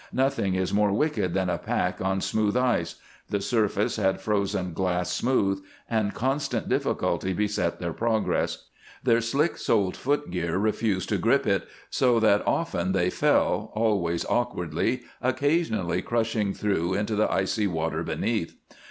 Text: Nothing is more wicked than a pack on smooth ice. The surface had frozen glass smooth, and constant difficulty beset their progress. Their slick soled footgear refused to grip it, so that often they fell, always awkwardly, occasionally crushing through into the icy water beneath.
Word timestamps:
Nothing 0.11 0.55
is 0.55 0.73
more 0.73 0.91
wicked 0.91 1.35
than 1.35 1.47
a 1.47 1.59
pack 1.59 2.01
on 2.03 2.21
smooth 2.21 2.57
ice. 2.57 2.95
The 3.29 3.39
surface 3.39 3.97
had 3.97 4.19
frozen 4.19 4.73
glass 4.73 5.11
smooth, 5.13 5.61
and 5.87 6.11
constant 6.11 6.67
difficulty 6.67 7.33
beset 7.33 7.77
their 7.79 7.93
progress. 7.93 8.65
Their 9.03 9.21
slick 9.21 9.57
soled 9.59 9.95
footgear 9.95 10.57
refused 10.57 11.09
to 11.09 11.19
grip 11.19 11.45
it, 11.45 11.67
so 11.91 12.19
that 12.19 12.41
often 12.47 12.93
they 12.93 13.11
fell, 13.11 13.71
always 13.75 14.25
awkwardly, 14.25 15.03
occasionally 15.21 16.01
crushing 16.01 16.51
through 16.55 16.95
into 16.95 17.13
the 17.15 17.31
icy 17.31 17.67
water 17.67 18.01
beneath. 18.01 18.55